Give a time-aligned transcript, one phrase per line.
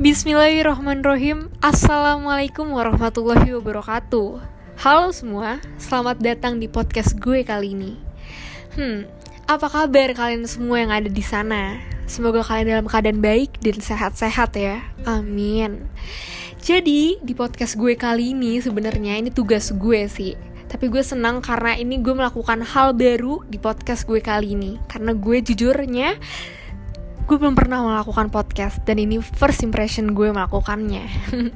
[0.00, 1.52] Bismillahirrahmanirrahim.
[1.60, 4.40] Assalamualaikum warahmatullahi wabarakatuh.
[4.80, 8.00] Halo semua, selamat datang di podcast gue kali ini.
[8.80, 9.04] Hmm,
[9.44, 11.76] apa kabar kalian semua yang ada di sana?
[12.08, 14.80] Semoga kalian dalam keadaan baik dan sehat-sehat ya.
[15.04, 15.84] Amin.
[16.64, 20.32] Jadi, di podcast gue kali ini sebenarnya ini tugas gue sih.
[20.64, 24.80] Tapi gue senang karena ini gue melakukan hal baru di podcast gue kali ini.
[24.88, 26.16] Karena gue jujurnya
[27.30, 31.06] gue belum pernah melakukan podcast dan ini first impression gue melakukannya.
[31.30, 31.54] Oke,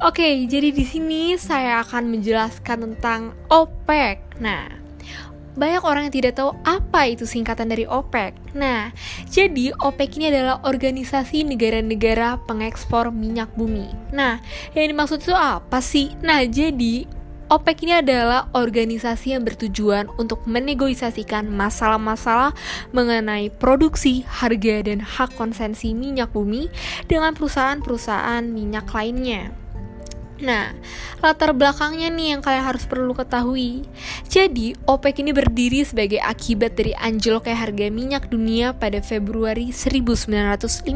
[0.00, 4.40] okay, jadi di sini saya akan menjelaskan tentang OPEC.
[4.40, 4.64] Nah,
[5.60, 8.56] banyak orang yang tidak tahu apa itu singkatan dari OPEC.
[8.56, 8.96] Nah,
[9.28, 13.92] jadi OPEC ini adalah organisasi negara-negara pengekspor minyak bumi.
[14.08, 14.40] Nah,
[14.72, 16.16] yang dimaksud itu apa sih?
[16.24, 17.04] Nah, jadi
[17.52, 22.56] OPEC ini adalah organisasi yang bertujuan untuk menegosiasikan masalah-masalah
[22.96, 26.72] mengenai produksi, harga, dan hak konsensi minyak bumi
[27.04, 29.63] dengan perusahaan-perusahaan minyak lainnya.
[30.42, 30.74] Nah,
[31.22, 33.86] latar belakangnya nih yang kalian harus perlu ketahui.
[34.26, 40.90] Jadi, OPEC ini berdiri sebagai akibat dari anjloknya harga minyak dunia pada Februari 1959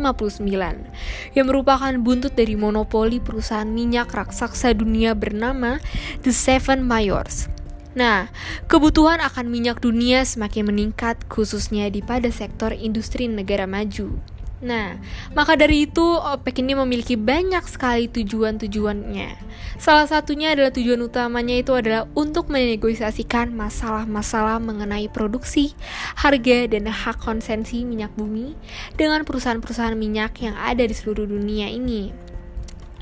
[1.39, 5.78] yang merupakan buntut dari monopoli perusahaan minyak raksasa dunia bernama
[6.27, 7.47] The Seven Mayors.
[7.94, 8.31] Nah,
[8.66, 14.38] kebutuhan akan minyak dunia semakin meningkat khususnya di pada sektor industri negara maju.
[14.58, 14.98] Nah,
[15.38, 19.30] maka dari itu OPEC ini memiliki banyak sekali tujuan-tujuannya.
[19.78, 25.78] Salah satunya adalah tujuan utamanya itu adalah untuk menegosiasikan masalah-masalah mengenai produksi,
[26.18, 28.58] harga, dan hak konsensi minyak bumi
[28.98, 32.10] dengan perusahaan-perusahaan minyak yang ada di seluruh dunia ini.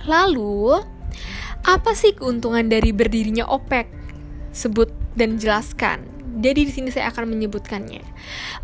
[0.04, 0.76] Lalu,
[1.64, 3.88] apa sih keuntungan dari berdirinya OPEC?
[4.52, 6.15] Sebut dan jelaskan.
[6.46, 8.06] Jadi di sini saya akan menyebutkannya.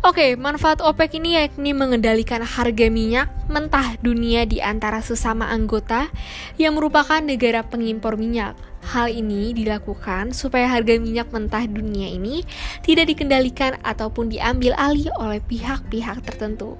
[0.07, 6.07] Oke, manfaat OPEC ini yakni mengendalikan harga minyak mentah dunia di antara sesama anggota
[6.55, 8.55] yang merupakan negara pengimpor minyak.
[8.87, 12.47] Hal ini dilakukan supaya harga minyak mentah dunia ini
[12.87, 16.79] tidak dikendalikan ataupun diambil alih oleh pihak-pihak tertentu.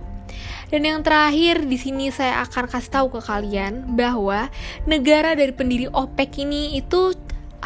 [0.72, 4.48] Dan yang terakhir di sini saya akan kasih tahu ke kalian bahwa
[4.88, 7.12] negara dari pendiri OPEC ini itu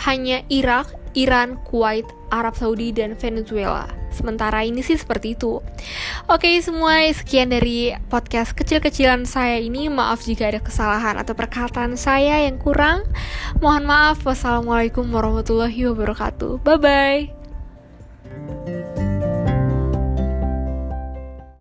[0.10, 3.88] hanya Irak, Iran, Kuwait, Arab Saudi, dan Venezuela.
[4.12, 5.62] Sementara ini sih seperti itu.
[6.26, 9.92] Oke, semua sekian dari podcast kecil-kecilan saya ini.
[9.92, 13.06] Maaf jika ada kesalahan atau perkataan saya yang kurang.
[13.62, 14.18] Mohon maaf.
[14.26, 16.64] Wassalamualaikum warahmatullahi wabarakatuh.
[16.66, 17.37] Bye bye.